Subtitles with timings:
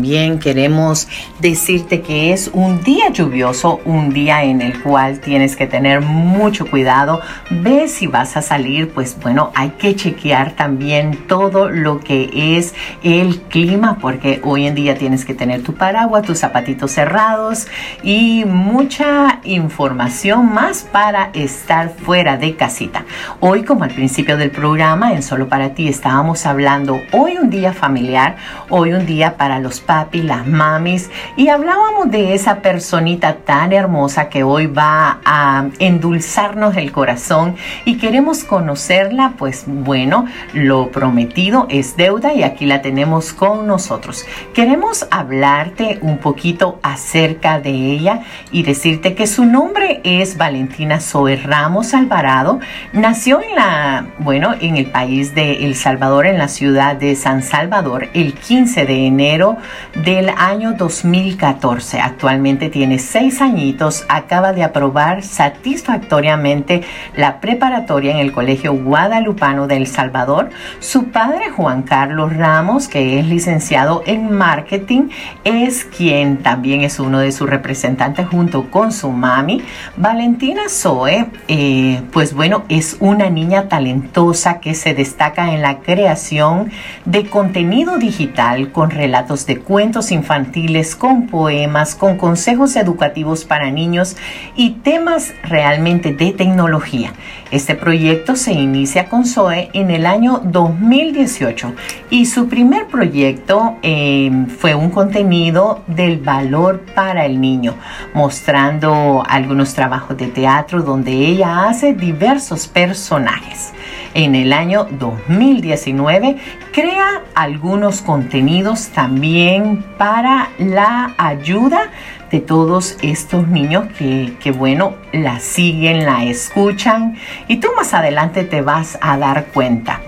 [0.00, 1.08] también queremos
[1.40, 6.64] decirte que es un día lluvioso, un día en el cual tienes que tener mucho
[6.70, 7.20] cuidado.
[7.50, 12.74] Ve si vas a salir, pues bueno, hay que chequear también todo lo que es
[13.02, 17.66] el clima, porque hoy en día tienes que tener tu paraguas, tus zapatitos cerrados
[18.02, 23.04] y mucha información más para estar fuera de casita.
[23.40, 27.74] Hoy, como al principio del programa, en Solo para ti, estábamos hablando hoy un día
[27.74, 28.36] familiar,
[28.70, 34.28] hoy un día para los papis, las mamis, y hablábamos de esa personita tan hermosa
[34.28, 41.96] que hoy va a endulzarnos el corazón y queremos conocerla, pues bueno, lo prometido es
[41.96, 44.26] deuda y aquí la tenemos con nosotros.
[44.54, 48.20] Queremos hablarte un poquito acerca de ella
[48.52, 52.60] y decirte que su nombre es Valentina Zoe Ramos Alvarado.
[52.92, 57.42] Nació en la, bueno, en el país de El Salvador, en la ciudad de San
[57.42, 59.56] Salvador, el 15 de enero
[60.04, 62.00] del año 2014.
[62.00, 66.82] Actualmente tiene seis añitos, acaba de aprobar satisfactoriamente
[67.16, 70.50] la preparatoria en el Colegio Guadalupano de El Salvador.
[70.78, 75.08] Su padre, Juan Carlos Ramos, que es licenciado en marketing,
[75.44, 79.62] es quien también es uno de sus representantes junto con su mami.
[79.96, 86.70] Valentina Zoe, eh, pues bueno, es una niña talentosa que se destaca en la creación
[87.04, 94.16] de contenido digital con relatos de cuentos infantiles, con poemas, con consejos educativos para niños
[94.56, 97.12] y temas realmente de tecnología.
[97.52, 101.72] Este proyecto se inicia con Zoe en el año 2018
[102.10, 107.76] y su primer proyecto em, fue un contenido del valor para el niño,
[108.12, 113.72] mostrando algunos trabajos de teatro donde ella hace diversos personajes.
[114.14, 116.36] En el año 2019
[116.72, 121.90] crea algunos contenidos también para la ayuda
[122.30, 128.42] de todos estos niños que, que, bueno, la siguen, la escuchan y tú más adelante
[128.42, 130.00] te vas a dar cuenta.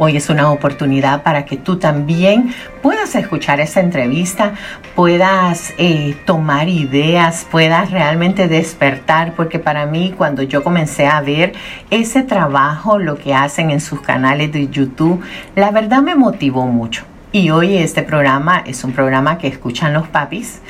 [0.00, 4.54] Hoy es una oportunidad para que tú también puedas escuchar esa entrevista,
[4.94, 11.54] puedas eh, tomar ideas, puedas realmente despertar, porque para mí cuando yo comencé a ver
[11.90, 15.20] ese trabajo, lo que hacen en sus canales de YouTube,
[15.56, 17.04] la verdad me motivó mucho.
[17.30, 20.60] Y hoy este programa es un programa que escuchan los papis.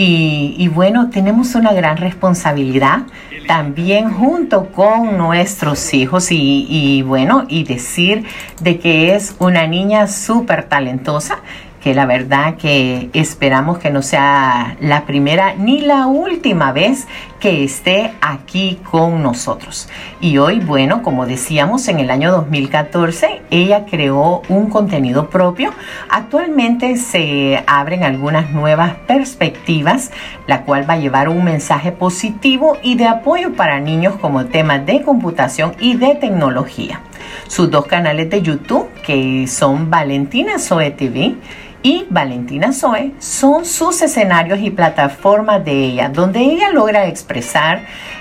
[0.00, 3.00] Y, bueno, tenemos una gran responsabilidad
[3.48, 6.30] también junto con nuestros hijos.
[6.30, 8.24] Y, y bueno, y decir
[8.60, 11.40] de que es una niña súper talentosa
[11.82, 17.06] que la verdad que esperamos que no sea la primera ni la última vez
[17.40, 19.88] que esté aquí con nosotros.
[20.20, 25.72] Y hoy, bueno, como decíamos, en el año 2014 ella creó un contenido propio.
[26.10, 30.10] Actualmente se abren algunas nuevas perspectivas,
[30.46, 34.84] la cual va a llevar un mensaje positivo y de apoyo para niños como temas
[34.84, 37.02] de computación y de tecnología.
[37.46, 41.36] Sus dos canales de YouTube, que son Valentina Zoe TV,
[41.88, 47.80] y Valentina Zoe son sus escenarios y plataformas de ella, donde ella logra expresar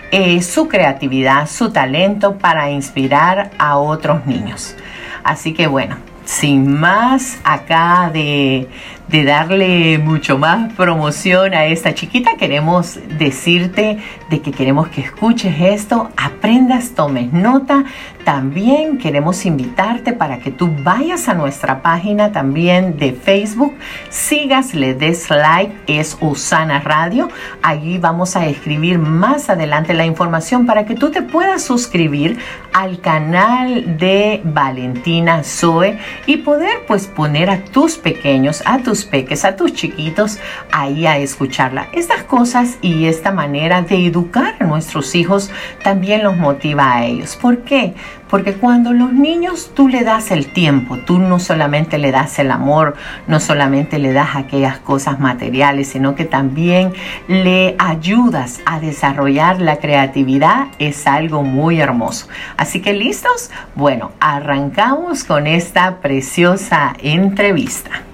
[0.09, 4.73] eh, su creatividad, su talento para inspirar a otros niños.
[5.21, 8.69] Así que bueno, sin más acá de,
[9.07, 15.55] de darle mucho más promoción a esta chiquita, queremos decirte de que queremos que escuches
[15.59, 17.85] esto, aprendas, tomes nota.
[18.25, 23.73] También queremos invitarte para que tú vayas a nuestra página también de Facebook,
[24.09, 27.29] sigas, le des like, es Usana Radio.
[27.61, 32.37] Allí vamos a escribir más adelante la información para que tú te puedas suscribir
[32.73, 39.45] al canal de Valentina Zoe y poder pues poner a tus pequeños, a tus peques,
[39.45, 40.39] a tus chiquitos
[40.71, 41.87] ahí a escucharla.
[41.93, 45.51] Estas cosas y esta manera de educar a nuestros hijos
[45.83, 47.35] también los motiva a ellos.
[47.35, 47.93] ¿Por qué?
[48.29, 52.51] Porque cuando los niños tú le das el tiempo, tú no solamente le das el
[52.51, 52.95] amor,
[53.27, 56.93] no solamente le das aquellas cosas materiales, sino que también
[57.27, 62.27] le ayudas a desarrollar la creatividad, es algo muy hermoso.
[62.57, 68.06] Así que listos, bueno, arrancamos con esta preciosa entrevista.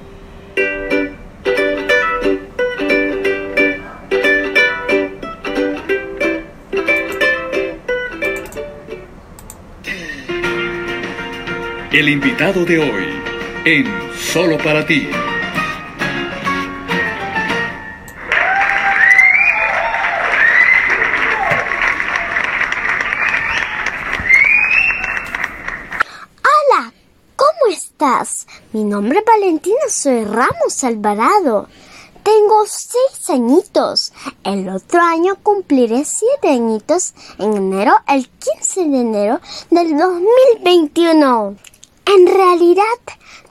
[11.93, 13.21] El invitado de hoy
[13.65, 13.85] en
[14.17, 15.07] Solo para ti.
[26.41, 26.91] Hola,
[27.35, 28.47] ¿cómo estás?
[28.71, 31.69] Mi nombre es Valentina, soy Ramos Alvarado.
[32.23, 34.13] Tengo seis añitos.
[34.43, 41.55] El otro año cumpliré siete añitos en enero, el 15 de enero del 2021.
[42.05, 42.83] En realidad,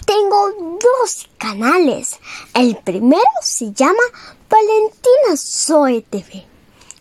[0.07, 2.19] tengo dos canales.
[2.55, 4.03] El primero se llama
[4.49, 6.45] Valentina Zoe TV.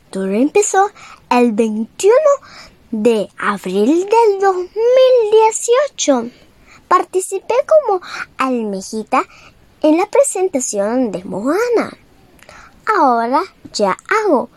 [0.09, 0.89] Todo empezó
[1.29, 2.15] el 21
[2.91, 6.29] de abril del 2018.
[6.87, 8.01] Participé como
[8.37, 9.25] almejita
[9.81, 11.97] en la presentación de Moana.
[12.85, 13.41] Ahora
[13.73, 14.49] ya hago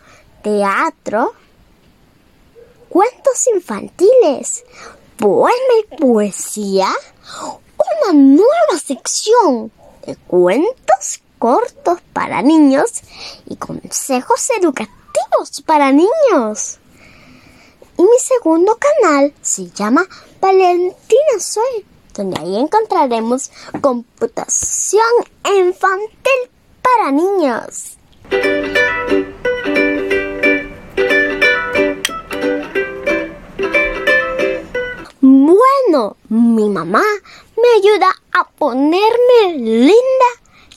[0.42, 1.32] teatro,
[2.88, 4.64] cuentos infantiles,
[5.24, 6.86] poema y poesía,
[7.78, 9.72] una nueva sección
[10.04, 13.00] de cuentos cortos para niños
[13.46, 16.78] y consejos educativos para niños.
[17.96, 20.06] Y mi segundo canal se llama
[20.42, 23.50] Valentina Soy, donde ahí encontraremos
[23.80, 25.06] computación
[25.42, 26.50] infantil
[26.82, 27.96] para niños.
[35.94, 37.02] Bueno, mi mamá
[37.56, 39.94] me ayuda a ponerme linda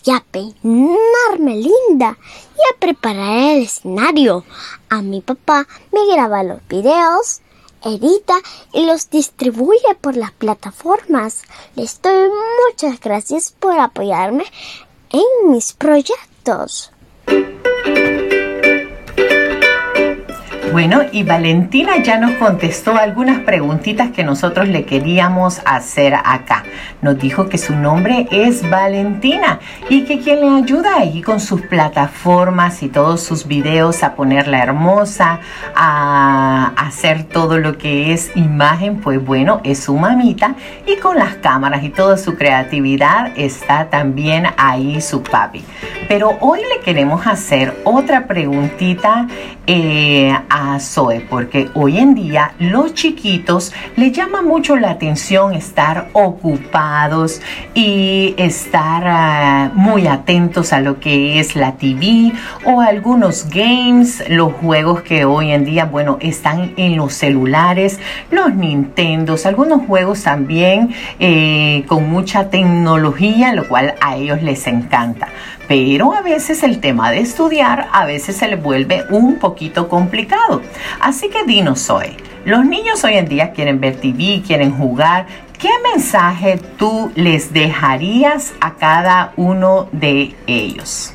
[0.05, 2.15] y a peinarme linda
[2.55, 4.45] y a preparar el escenario.
[4.89, 7.41] A mi papá me graba los videos,
[7.83, 8.35] edita
[8.73, 11.41] y los distribuye por las plataformas.
[11.73, 12.29] Les doy
[12.69, 14.45] muchas gracias por apoyarme
[15.09, 16.91] en mis proyectos.
[20.71, 26.63] Bueno, y Valentina ya nos contestó algunas preguntitas que nosotros le queríamos hacer acá.
[27.01, 29.59] Nos dijo que su nombre es Valentina
[29.89, 34.61] y que quien le ayuda ahí con sus plataformas y todos sus videos a ponerla
[34.61, 35.39] hermosa,
[35.73, 40.55] a hacer todo lo que es imagen, pues bueno, es su mamita
[40.85, 45.63] y con las cámaras y toda su creatividad está también ahí su papi.
[46.07, 49.27] Pero hoy le queremos hacer otra preguntita
[49.65, 56.07] eh, a Zoe, porque hoy en día los chiquitos le llama mucho la atención estar
[56.13, 57.41] ocupados
[57.73, 62.31] y estar ah, muy atentos a lo que es la TV
[62.63, 67.99] o algunos games, los juegos que hoy en día, bueno, están en los celulares,
[68.31, 75.27] los Nintendos, algunos juegos también eh, con mucha tecnología, lo cual a ellos les encanta
[75.67, 80.61] pero a veces el tema de estudiar a veces se le vuelve un poquito complicado.
[80.99, 82.15] Así que dinos hoy,
[82.45, 85.27] los niños hoy en día quieren ver TV, quieren jugar.
[85.59, 91.13] ¿Qué mensaje tú les dejarías a cada uno de ellos?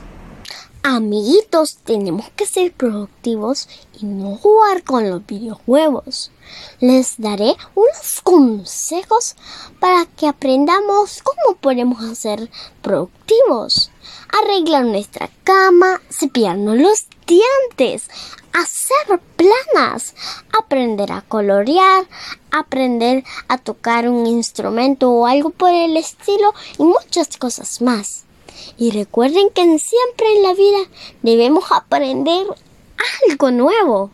[0.84, 3.68] Amiguitos, tenemos que ser productivos
[4.00, 6.32] y no jugar con los videojuegos.
[6.80, 9.36] Les daré unos consejos
[9.78, 12.50] para que aprendamos cómo podemos ser
[12.82, 13.92] productivos.
[14.40, 18.08] Arreglar nuestra cama, cepillarnos los dientes,
[18.52, 20.14] hacer planas,
[20.58, 22.06] aprender a colorear,
[22.50, 28.24] aprender a tocar un instrumento o algo por el estilo y muchas cosas más.
[28.78, 30.78] Y recuerden que siempre en la vida
[31.22, 32.46] debemos aprender
[33.28, 34.10] algo nuevo.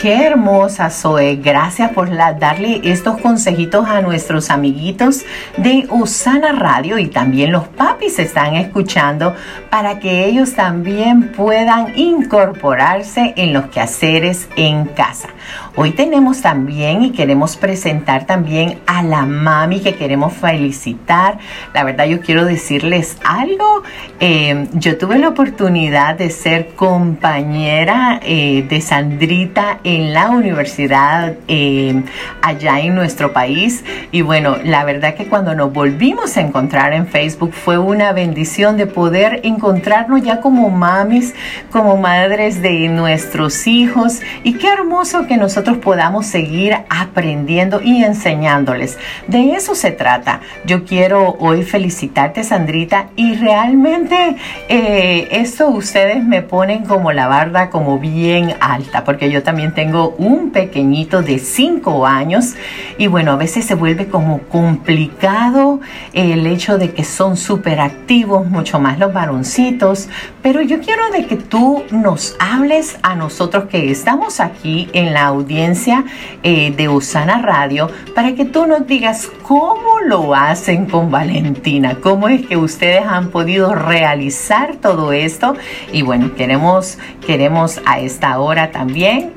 [0.00, 1.36] Qué hermosa Zoe.
[1.36, 5.26] Gracias por darle estos consejitos a nuestros amiguitos
[5.58, 9.34] de Usana Radio y también los papis están escuchando
[9.68, 15.28] para que ellos también puedan incorporarse en los quehaceres en casa.
[15.76, 21.38] Hoy tenemos también y queremos presentar también a la mami que queremos felicitar.
[21.74, 23.82] La verdad yo quiero decirles algo.
[24.18, 32.02] Eh, yo tuve la oportunidad de ser compañera eh, de Sandrita en la universidad eh,
[32.42, 33.84] allá en nuestro país.
[34.12, 38.76] Y bueno, la verdad que cuando nos volvimos a encontrar en Facebook fue una bendición
[38.76, 41.34] de poder encontrarnos ya como mamis,
[41.70, 44.20] como madres de nuestros hijos.
[44.44, 48.98] Y qué hermoso que nosotros podamos seguir aprendiendo y enseñándoles.
[49.26, 50.40] De eso se trata.
[50.64, 54.36] Yo quiero hoy felicitarte, Sandrita, y realmente
[54.68, 59.79] eh, esto ustedes me ponen como la barda como bien alta, porque yo también tengo
[59.88, 62.54] un pequeñito de 5 años
[62.98, 65.80] y bueno, a veces se vuelve como complicado
[66.12, 70.08] el hecho de que son súper activos, mucho más los varoncitos,
[70.42, 75.26] pero yo quiero de que tú nos hables a nosotros que estamos aquí en la
[75.26, 76.04] audiencia
[76.42, 82.28] eh, de Usana Radio para que tú nos digas cómo lo hacen con Valentina, cómo
[82.28, 85.54] es que ustedes han podido realizar todo esto.
[85.92, 89.32] Y bueno, queremos, queremos a esta hora también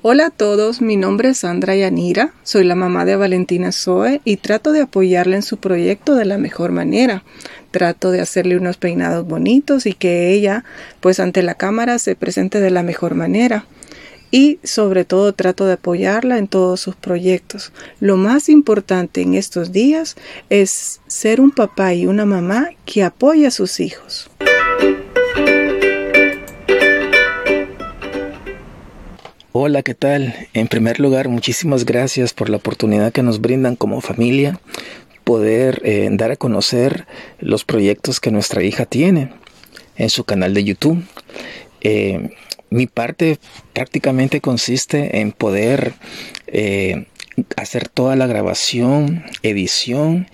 [0.00, 4.38] Hola a todos, mi nombre es Sandra Yanira, soy la mamá de Valentina Zoe y
[4.38, 7.22] trato de apoyarla en su proyecto de la mejor manera.
[7.72, 10.64] Trato de hacerle unos peinados bonitos y que ella,
[11.00, 13.66] pues ante la cámara, se presente de la mejor manera.
[14.30, 17.72] Y sobre todo trato de apoyarla en todos sus proyectos.
[18.00, 20.16] Lo más importante en estos días
[20.48, 24.30] es ser un papá y una mamá que apoya a sus hijos.
[29.52, 30.32] Hola, ¿qué tal?
[30.54, 34.60] En primer lugar, muchísimas gracias por la oportunidad que nos brindan como familia
[35.24, 37.08] poder eh, dar a conocer
[37.40, 39.32] los proyectos que nuestra hija tiene
[39.96, 41.02] en su canal de YouTube.
[41.80, 42.30] Eh,
[42.70, 43.40] mi parte
[43.72, 45.94] prácticamente consiste en poder
[46.46, 47.06] eh,
[47.56, 50.28] hacer toda la grabación, edición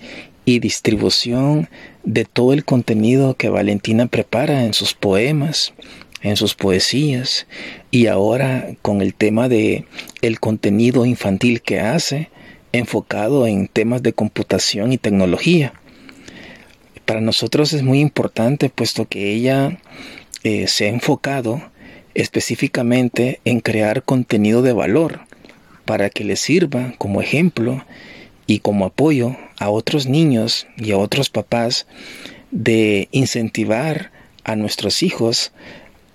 [0.45, 1.69] y distribución
[2.03, 5.73] de todo el contenido que Valentina prepara en sus poemas,
[6.21, 7.47] en sus poesías
[7.91, 9.85] y ahora con el tema de
[10.21, 12.29] el contenido infantil que hace
[12.71, 15.73] enfocado en temas de computación y tecnología.
[17.05, 19.79] Para nosotros es muy importante puesto que ella
[20.43, 21.61] eh, se ha enfocado
[22.13, 25.21] específicamente en crear contenido de valor
[25.85, 27.85] para que le sirva como ejemplo
[28.47, 31.87] y como apoyo a otros niños y a otros papás
[32.51, 34.11] de incentivar
[34.43, 35.51] a nuestros hijos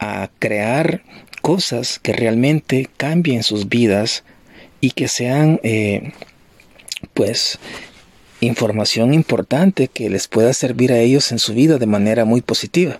[0.02, 1.04] a crear
[1.42, 4.24] cosas que realmente cambien sus vidas
[4.80, 6.12] y que sean eh,
[7.14, 7.60] pues
[8.40, 12.98] información importante que les pueda servir a ellos en su vida de manera muy positiva.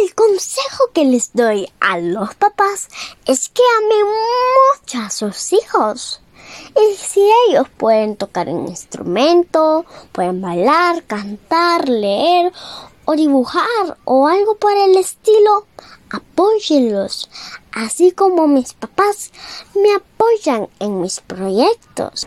[0.00, 2.88] El consejo que les doy a los papás
[3.26, 4.06] es que amen
[4.80, 6.21] mucho a sus hijos.
[6.76, 12.52] Y si ellos pueden tocar un instrumento, pueden bailar, cantar, leer
[13.04, 15.66] o dibujar o algo por el estilo,
[16.10, 17.28] apóyenlos,
[17.72, 19.32] así como mis papás
[19.74, 22.26] me apoyan en mis proyectos.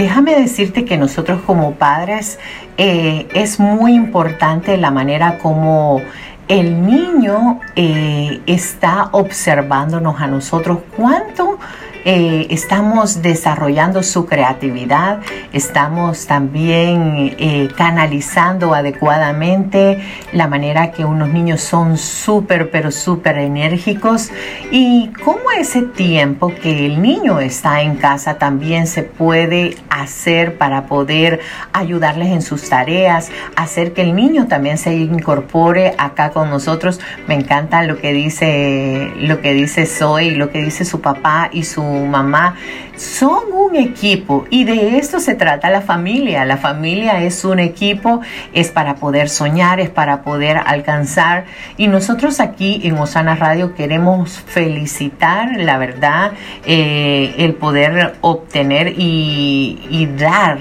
[0.00, 2.38] Déjame decirte que nosotros como padres
[2.78, 6.00] eh, es muy importante la manera como
[6.50, 11.60] el niño eh, está observándonos a nosotros cuánto
[12.04, 15.20] eh, estamos desarrollando su creatividad,
[15.52, 20.02] estamos también eh, canalizando adecuadamente
[20.32, 24.30] la manera que unos niños son súper, pero súper enérgicos
[24.70, 30.86] y cómo ese tiempo que el niño está en casa también se puede hacer para
[30.86, 31.40] poder
[31.72, 37.00] ayudarles en sus tareas, hacer que el niño también se incorpore acá con nosotros.
[37.26, 41.64] Me encanta lo que dice, lo que dice Zoe, lo que dice su papá y
[41.64, 42.56] su mamá
[42.96, 46.44] son un equipo y de esto se trata la familia.
[46.44, 48.20] La familia es un equipo,
[48.52, 51.44] es para poder soñar, es para poder alcanzar
[51.76, 56.32] y nosotros aquí en Osana Radio queremos felicitar, la verdad,
[56.66, 60.58] eh, el poder obtener y, y dar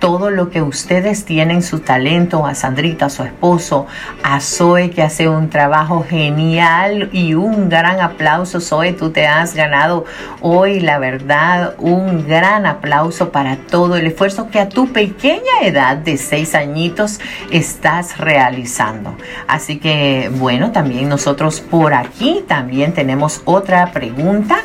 [0.00, 3.86] todo lo que ustedes tienen, su talento, a Sandrita, a su esposo,
[4.22, 8.60] a Zoe que hace un trabajo genial y un gran aplauso.
[8.60, 10.06] Zoe, tú te has ganado
[10.40, 15.98] hoy, la verdad, un gran aplauso para todo el esfuerzo que a tu pequeña edad
[15.98, 19.14] de seis añitos estás realizando.
[19.46, 24.56] Así que, bueno, también nosotros por aquí también tenemos otra pregunta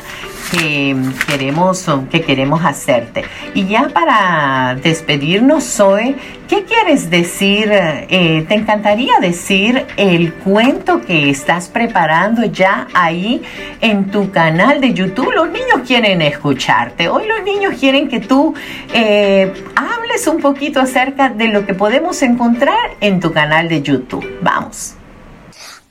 [0.50, 3.24] que queremos, que queremos hacerte.
[3.54, 6.16] Y ya para despedirnos, Zoe,
[6.48, 7.68] ¿qué quieres decir?
[7.72, 13.42] Eh, ¿Te encantaría decir el cuento que estás preparando ya ahí
[13.80, 15.32] en tu canal de YouTube?
[15.32, 17.08] Los niños quieren escucharte.
[17.08, 18.54] Hoy los niños quieren que tú
[18.92, 24.24] eh, hables un poquito acerca de lo que podemos encontrar en tu canal de YouTube.
[24.42, 24.94] Vamos.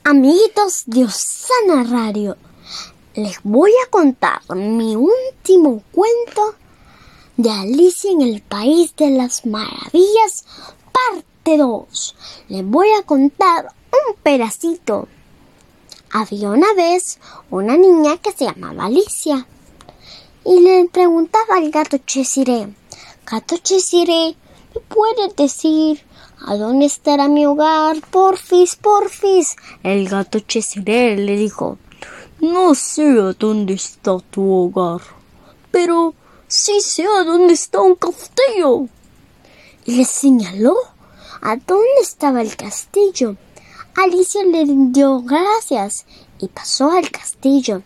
[0.04, 2.36] Amiguitos de Osana Radio,
[3.16, 6.54] les voy a contar mi último cuento
[7.38, 10.44] de Alicia en el País de las Maravillas,
[10.92, 12.14] parte 2.
[12.48, 15.08] Les voy a contar un pedacito.
[16.12, 17.18] Había una vez
[17.50, 19.46] una niña que se llamaba Alicia
[20.44, 22.68] y le preguntaba al gato Chesiré,
[23.28, 24.36] Gato Chesiré,
[24.74, 26.02] ¿me puedes decir
[26.46, 27.96] a dónde estará mi hogar?
[28.10, 29.56] Porfis, porfis.
[29.82, 31.78] El gato Chesiré le dijo,
[32.52, 35.00] no sé a dónde está tu hogar,
[35.70, 36.14] pero
[36.48, 38.88] sí sé a dónde está un castillo.
[39.84, 40.74] Le señaló
[41.42, 43.36] a dónde estaba el castillo.
[43.94, 46.06] Alicia le dio gracias
[46.38, 47.82] y pasó al castillo.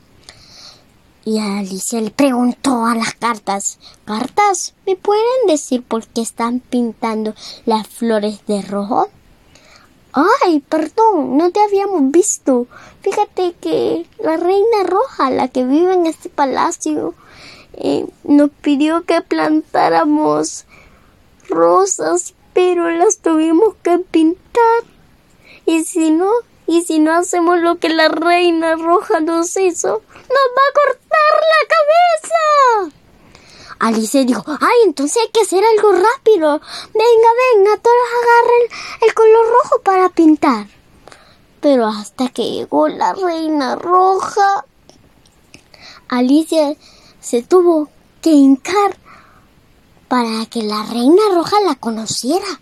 [1.24, 4.74] Y Alicia le preguntó a las cartas, ¿cartas?
[4.86, 7.34] ¿Me pueden decir por qué están pintando
[7.66, 9.08] las flores de rojo?
[10.12, 12.66] Ay, perdón, no te habíamos visto.
[13.02, 17.14] Fíjate que la reina roja, la que vive en este palacio,
[17.74, 20.64] eh, nos pidió que plantáramos
[21.48, 24.82] rosas, pero las tuvimos que pintar.
[25.64, 26.30] Y si no,
[26.66, 31.34] y si no hacemos lo que la reina roja nos hizo, nos va a cortar
[31.52, 31.68] la
[32.88, 32.99] cabeza.
[33.80, 36.60] Alice dijo, ay, entonces hay que hacer algo rápido.
[36.92, 40.66] Venga, venga, todos agarren el color rojo para pintar.
[41.62, 44.66] Pero hasta que llegó la reina roja,
[46.08, 46.76] Alicia
[47.20, 47.88] se tuvo
[48.20, 48.98] que hincar
[50.08, 52.60] para que la reina roja la conociera.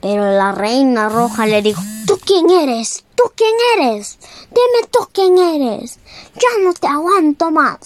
[0.00, 3.04] Pero la reina roja le dijo, ¿tú quién eres?
[3.14, 4.18] ¿Tú quién eres?
[4.50, 5.98] Dime tú quién eres.
[6.34, 7.78] Ya no te aguanto más.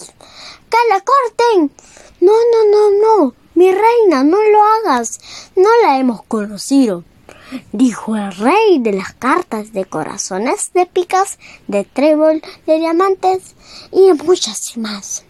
[0.69, 1.71] Que la corten.
[2.21, 3.33] No, no, no, no.
[3.55, 5.19] Mi reina, no lo hagas.
[5.55, 7.03] No la hemos conocido.
[7.71, 13.55] Dijo el rey de las cartas de corazones, de picas, de trébol, de diamantes
[13.91, 15.23] y de muchas más.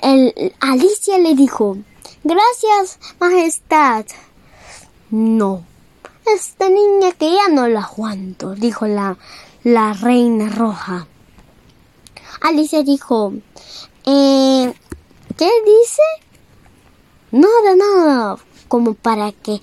[0.00, 1.76] El, Alicia le dijo,
[2.24, 4.06] Gracias, Majestad.
[5.10, 5.64] No,
[6.24, 9.18] esta niña que ya no la aguanto, dijo la,
[9.64, 11.06] la reina roja.
[12.40, 13.32] Alicia dijo,
[14.06, 14.72] eh,
[15.42, 16.02] ¿qué dice?
[17.32, 18.36] Nada, nada,
[18.68, 19.60] como para que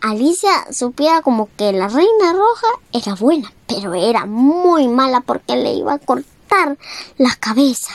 [0.00, 5.74] Alicia supiera como que la reina roja era buena, pero era muy mala porque le
[5.74, 6.78] iba a cortar
[7.18, 7.92] la cabeza.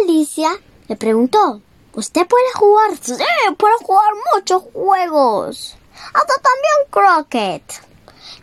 [0.00, 0.50] Alicia
[0.86, 1.60] le preguntó,
[1.94, 2.96] ¿Usted puede jugar?
[3.00, 3.14] Sí,
[3.58, 5.76] puedo jugar muchos juegos.
[6.12, 7.64] Hasta también croquet.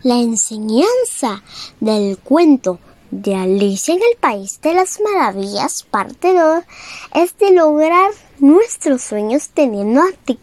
[0.04, 1.44] La enseñanza
[1.80, 2.80] del cuento
[3.12, 6.64] de Alicia en el País de las Maravillas, parte 2,
[7.16, 10.42] es de lograr nuestros sueños teniendo actitud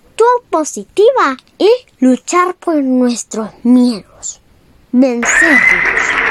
[0.50, 4.40] positiva y luchar por nuestros miedos.
[4.93, 6.27] Vencerlos.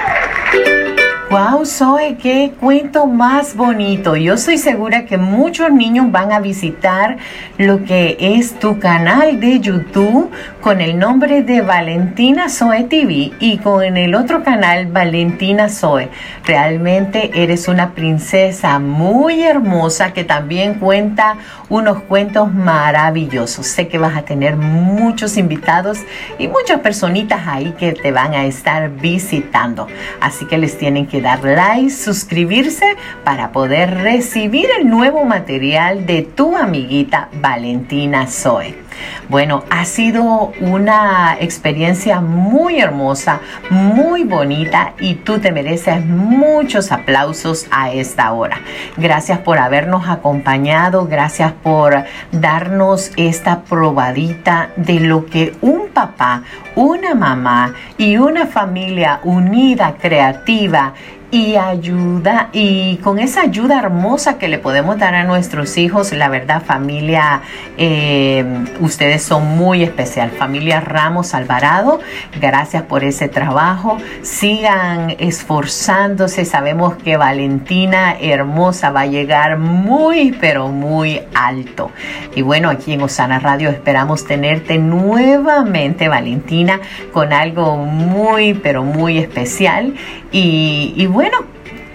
[1.30, 4.16] Wow, Zoe, qué cuento más bonito.
[4.16, 7.18] Yo estoy segura que muchos niños van a visitar
[7.58, 13.58] lo que es tu canal de YouTube con el nombre de Valentina Zoe TV y
[13.58, 16.08] con el otro canal Valentina Zoe.
[16.46, 21.36] Realmente eres una princesa muy hermosa que también cuenta
[21.68, 23.68] unos cuentos maravillosos.
[23.68, 26.00] Sé que vas a tener muchos invitados
[26.40, 29.88] y muchas personitas ahí que te van a estar visitando.
[30.22, 32.86] Así que les tienen dar like, suscribirse
[33.24, 38.88] para poder recibir el nuevo material de tu amiguita Valentina Zoe.
[39.30, 47.68] Bueno, ha sido una experiencia muy hermosa, muy bonita y tú te mereces muchos aplausos
[47.70, 48.60] a esta hora.
[48.96, 56.44] Gracias por habernos acompañado, gracias por darnos esta probadita de lo que un papá,
[56.76, 60.94] una mamá y una familia unida, creativa
[61.30, 66.30] y ayuda y con esa ayuda hermosa que le podemos dar a nuestros hijos, la
[66.30, 67.42] verdad familia,
[67.78, 68.46] eh,
[68.80, 70.32] ustedes son muy especial.
[70.32, 72.00] Familia Ramos Alvarado,
[72.40, 73.98] gracias por ese trabajo.
[74.22, 76.46] Sigan esforzándose.
[76.46, 81.92] Sabemos que Valentina hermosa va a llegar muy, pero muy alto.
[82.36, 86.80] Y bueno, aquí en Osana Radio esperamos tenerte nuevamente, Valentina,
[87.12, 89.94] con algo muy, pero muy especial.
[90.32, 91.48] Y, y bueno,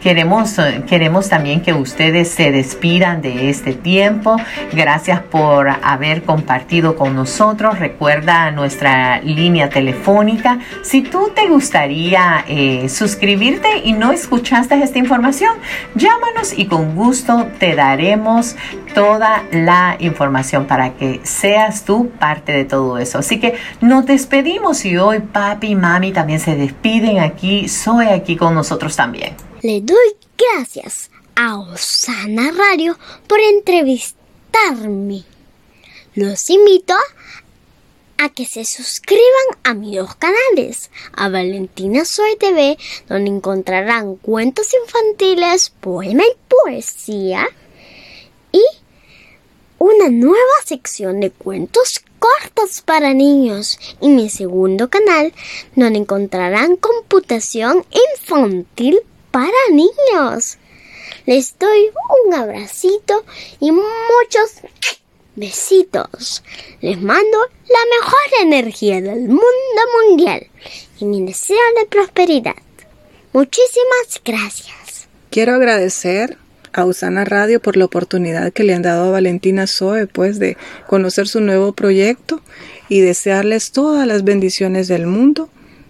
[0.03, 0.57] Queremos,
[0.89, 4.37] queremos también que ustedes se despidan de este tiempo.
[4.73, 7.79] Gracias por haber compartido con nosotros.
[7.79, 10.59] Recuerda nuestra línea telefónica.
[10.83, 15.55] Si tú te gustaría eh, suscribirte y no escuchaste esta información,
[15.95, 18.57] llámanos y con gusto te daremos
[18.97, 23.19] toda la información para que seas tú parte de todo eso.
[23.21, 27.69] Así que nos despedimos y hoy papi y mami también se despiden aquí.
[27.69, 29.52] Soy aquí con nosotros también.
[29.63, 32.99] Le doy gracias a Osana Radio
[33.29, 35.23] por entrevistarme.
[36.17, 36.95] Los invito
[38.19, 39.23] a que se suscriban
[39.63, 42.77] a mis dos canales, a Valentina Soy TV,
[43.09, 47.49] donde encontrarán cuentos infantiles, poema y poesía,
[48.51, 48.65] y
[49.79, 55.33] una nueva sección de cuentos cortos para niños, y mi segundo canal,
[55.77, 60.59] donde encontrarán computación infantil para niños.
[61.27, 61.91] Les doy
[62.27, 63.25] un abracito
[63.59, 64.61] y muchos
[65.35, 66.45] besitos.
[66.81, 70.47] Les mando la mejor energía del mundo mundial
[71.01, 72.57] y mi deseo de prosperidad.
[73.33, 75.09] Muchísimas gracias.
[75.31, 76.37] Quiero agradecer
[76.73, 80.57] a Usana Radio por la oportunidad que le han dado a Valentina Zoe, pues, de
[80.87, 82.41] conocer su nuevo proyecto
[82.89, 85.49] y desearles todas las bendiciones del mundo,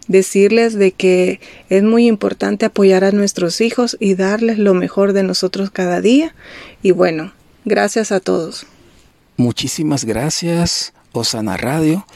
[0.08, 5.22] decirles de que es muy importante apoyar a nuestros hijos y darles lo mejor de
[5.22, 6.34] nosotros cada día.
[6.82, 7.32] Y bueno,
[7.64, 8.66] gracias a todos.
[9.36, 12.06] Muchísimas gracias, Osana Radio,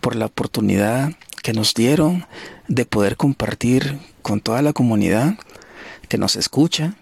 [0.00, 2.26] por la oportunidad que nos dieron
[2.68, 5.34] de poder compartir con toda la comunidad
[6.08, 6.94] que nos escucha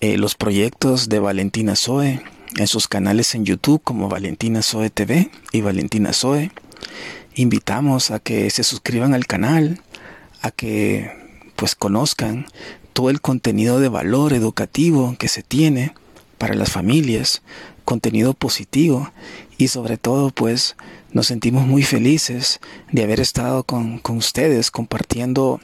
[0.00, 2.20] eh, los proyectos de Valentina Zoe
[2.56, 6.50] en sus canales en YouTube como Valentina Zoe TV y Valentina Zoe.
[7.38, 9.80] Invitamos a que se suscriban al canal,
[10.42, 11.08] a que
[11.54, 12.46] pues conozcan
[12.92, 15.94] todo el contenido de valor educativo que se tiene
[16.36, 17.42] para las familias,
[17.84, 19.12] contenido positivo
[19.56, 20.74] y sobre todo pues
[21.12, 22.58] nos sentimos muy felices
[22.90, 25.60] de haber estado con, con ustedes compartiendo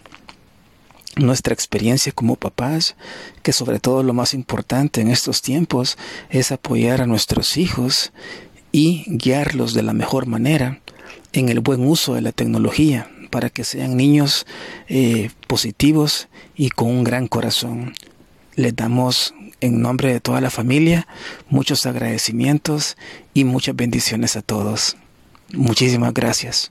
[1.16, 2.94] nuestra experiencia como papás,
[3.42, 5.98] que sobre todo lo más importante en estos tiempos
[6.30, 8.12] es apoyar a nuestros hijos
[8.70, 10.80] y guiarlos de la mejor manera
[11.34, 14.46] en el buen uso de la tecnología para que sean niños
[14.88, 17.92] eh, positivos y con un gran corazón.
[18.54, 21.08] Les damos en nombre de toda la familia
[21.48, 22.96] muchos agradecimientos
[23.34, 24.96] y muchas bendiciones a todos.
[25.52, 26.70] Muchísimas gracias.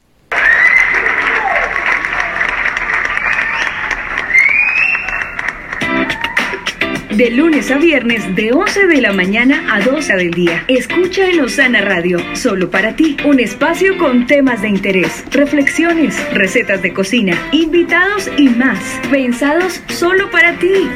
[7.16, 10.66] De lunes a viernes, de 11 de la mañana a 12 del día.
[10.68, 13.18] Escucha en Osana Radio, solo para ti.
[13.24, 18.80] Un espacio con temas de interés, reflexiones, recetas de cocina, invitados y más.
[19.12, 20.90] Pensados solo para ti.